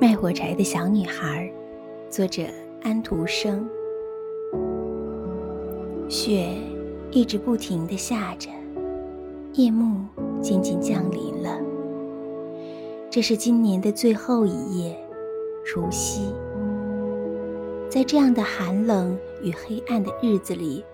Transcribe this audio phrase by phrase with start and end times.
[0.00, 1.50] 卖火柴的小女孩，
[2.08, 2.44] 作者
[2.82, 3.68] 安徒生。
[6.08, 6.50] 雪
[7.10, 8.48] 一直不停的下着，
[9.54, 10.06] 夜幕
[10.40, 11.58] 渐渐降临了。
[13.10, 14.96] 这是今年的最后一夜，
[15.66, 16.32] 除夕。
[17.90, 20.84] 在这样的寒冷与黑暗的日子里，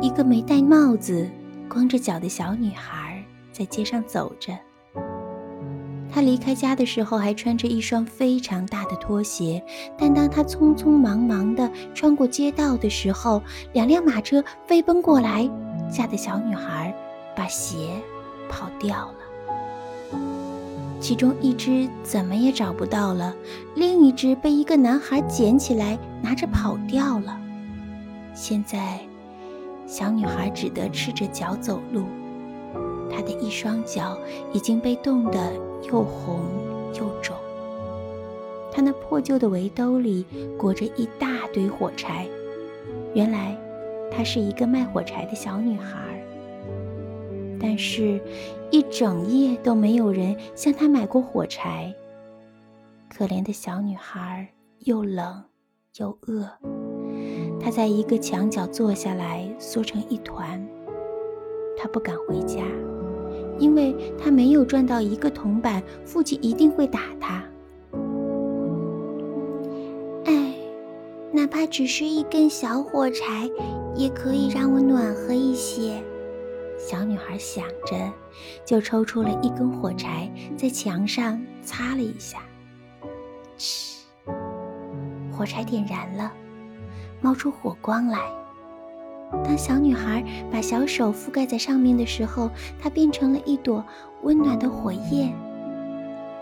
[0.00, 1.28] 一个没戴帽子、
[1.68, 4.52] 光着脚的小女孩在街上走着。
[6.12, 9.64] 他离开家的时候还穿着一双非常大的拖鞋，
[9.96, 13.42] 但当他匆匆忙忙地穿过街道的时候，
[13.72, 15.48] 两辆马车飞奔过来，
[15.90, 16.94] 吓得小女孩
[17.34, 17.88] 把鞋
[18.48, 20.18] 跑掉了。
[21.00, 23.34] 其中一只怎么也找不到了，
[23.74, 27.40] 另一只被一个男孩捡起来拿着跑掉了。
[28.34, 29.00] 现在，
[29.86, 32.04] 小女孩只得赤着脚走路。
[33.22, 34.18] 的一双脚
[34.52, 35.52] 已经被冻得
[35.84, 36.40] 又红
[36.94, 37.36] 又肿，
[38.70, 40.26] 她那破旧的围兜里
[40.58, 42.28] 裹着一大堆火柴。
[43.14, 43.56] 原来，
[44.10, 46.22] 她是一个卖火柴的小女孩。
[47.60, 48.20] 但是，
[48.70, 51.94] 一整夜都没有人向她买过火柴。
[53.08, 54.48] 可怜的小女孩
[54.80, 55.44] 又冷
[55.98, 56.48] 又饿，
[57.60, 60.66] 她在一个墙角坐下来，缩成一团。
[61.76, 62.62] 她不敢回家。
[63.58, 67.44] 因为他没有赚到一个铜板，父亲一定会打他。
[70.24, 70.54] 哎，
[71.32, 73.48] 哪怕只是一根小火柴，
[73.94, 76.02] 也可以让我暖和一些。
[76.78, 78.12] 小女孩想着，
[78.64, 82.38] 就抽出了一根火柴，在墙上擦了一下。
[83.56, 84.04] 嗤，
[85.30, 86.32] 火柴点燃了，
[87.20, 88.18] 冒出火光来。
[89.44, 93.84] 当小女孩把小手覆盖在上面的时候，它变成了一朵
[94.22, 95.32] 温暖的火焰。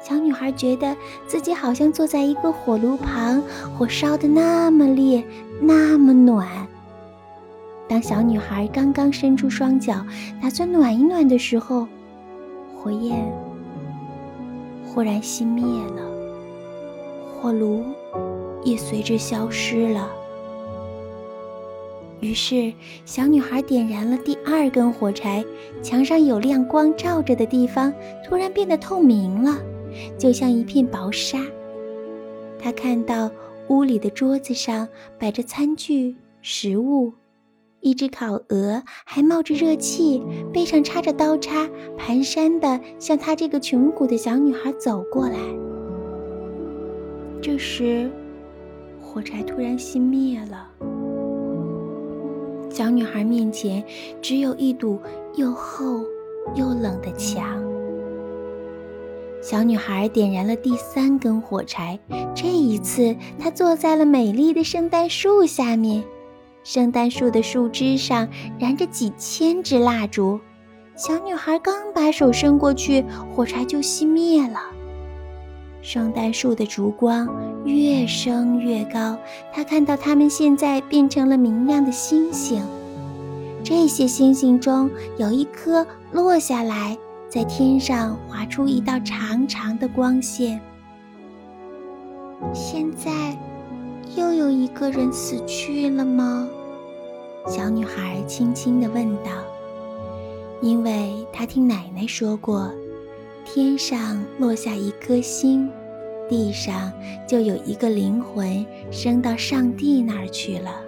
[0.00, 3.42] 小女孩觉得自己好像坐在一个火炉旁，
[3.76, 5.22] 火烧得那么烈，
[5.60, 6.48] 那么暖。
[7.88, 10.04] 当小女孩刚刚伸出双脚，
[10.40, 11.86] 打算暖一暖的时候，
[12.76, 13.30] 火焰
[14.86, 16.02] 忽然熄灭了，
[17.40, 17.84] 火炉
[18.62, 20.08] 也随之消失了。
[22.20, 22.72] 于是，
[23.04, 25.44] 小女孩点燃了第二根火柴，
[25.82, 27.92] 墙上有亮光照着的地方
[28.24, 29.56] 突然变得透明了，
[30.18, 31.38] 就像一片薄纱。
[32.58, 33.30] 她看到
[33.68, 37.12] 屋里的桌子上摆着餐具、食物，
[37.80, 40.20] 一只烤鹅还冒着热气，
[40.52, 45.38] 背上插着刀叉，蹒跚地向她这个穷苦的小女孩走过来。
[47.40, 48.10] 这时，
[49.00, 50.68] 火柴突然熄灭了。
[52.78, 53.82] 小女孩面前
[54.22, 55.00] 只有一堵
[55.34, 56.00] 又厚
[56.54, 57.60] 又冷的墙。
[59.42, 61.98] 小女孩点燃了第三根火柴，
[62.36, 66.04] 这一次她坐在了美丽的圣诞树下面。
[66.62, 68.28] 圣诞树的树枝上
[68.60, 70.38] 燃着几千支蜡烛。
[70.94, 74.60] 小女孩刚把手伸过去，火柴就熄灭了。
[75.80, 77.28] 圣诞树的烛光
[77.64, 79.16] 越升越高，
[79.52, 82.62] 他看到它们现在变成了明亮的星星。
[83.64, 86.96] 这些星星中有一颗落下来，
[87.28, 90.60] 在天上划出一道长长的光线。
[92.52, 93.36] 现在
[94.16, 96.48] 又有一个人死去了吗？
[97.46, 99.30] 小女孩轻轻地问道。
[100.60, 102.70] 因为她听奶奶说过。
[103.50, 105.70] 天上落下一颗星，
[106.28, 106.92] 地上
[107.26, 110.82] 就有一个灵魂升到上帝那儿去了。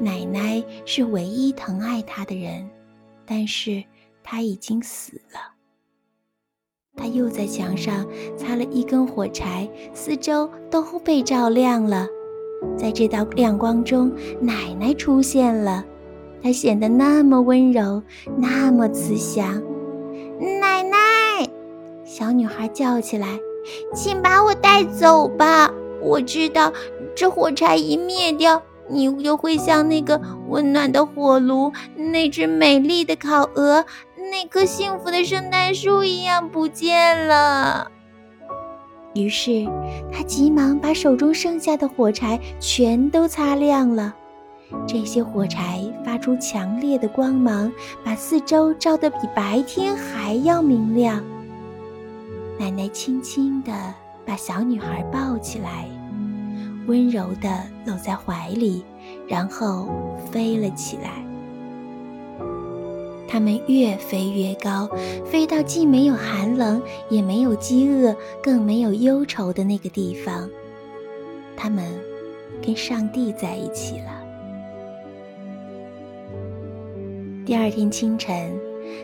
[0.00, 2.68] 奶奶是唯一疼爱她的人，
[3.24, 3.80] 但是
[4.24, 5.38] 她已经死了。
[6.96, 8.04] 他又在墙上
[8.36, 12.08] 擦了一根火柴，四周都被照亮了。
[12.76, 15.84] 在这道亮光中，奶奶出现了，
[16.42, 18.02] 她显得那么温柔，
[18.36, 19.62] 那么慈祥。
[20.60, 21.01] 奶奶。
[22.12, 23.26] 小女孩叫起来
[23.96, 25.72] ：“请把我带走吧！
[26.02, 26.70] 我知道，
[27.16, 30.20] 这火柴一灭掉，你就会像那个
[30.50, 33.82] 温暖的火炉、那只美丽的烤鹅、
[34.30, 37.90] 那棵幸福的圣诞树一样不见了。”
[39.16, 39.66] 于是，
[40.12, 44.14] 她急忙把手中剩下的火柴全都擦亮了。
[44.86, 47.72] 这些火柴发出强烈的光芒，
[48.04, 51.24] 把四周照得比白天还要明亮。
[52.62, 53.72] 奶奶轻轻地
[54.24, 55.88] 把小女孩抱起来，
[56.86, 57.48] 温柔地
[57.84, 58.84] 搂在怀里，
[59.26, 59.88] 然后
[60.30, 61.26] 飞了起来。
[63.26, 64.88] 他们越飞越高，
[65.24, 66.80] 飞到既没有寒冷，
[67.10, 70.48] 也没有饥饿，更没有忧愁的那个地方。
[71.56, 71.84] 他们
[72.64, 74.22] 跟上帝在一起了。
[77.44, 78.56] 第二天清晨，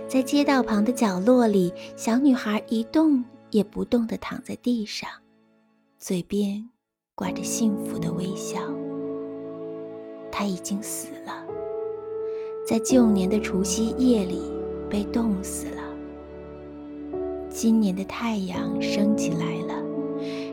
[0.07, 5.09] 在街道旁的角落里，小女孩一动也不动地躺在地上，
[5.99, 6.69] 嘴边
[7.15, 8.61] 挂着幸福的微笑。
[10.31, 11.45] 他已经死了。
[12.67, 14.43] 在旧年的除夕夜里
[14.91, 15.83] 被冻死了。
[17.49, 19.83] 今年的太阳升起来了，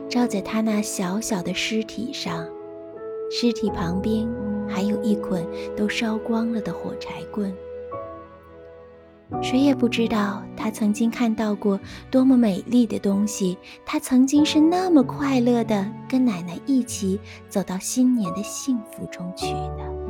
[0.08, 2.48] 照在他那小小的尸体上，
[3.30, 4.26] 尸体旁边
[4.66, 5.46] 还有一捆
[5.76, 7.54] 都烧光了的火柴棍。
[9.42, 11.78] 谁也不知道他曾经看到过
[12.10, 17.18] 多么美丽的东西，他曾经是那么快乐的跟奶奶一起
[17.48, 20.05] 走到新年的幸福中去的。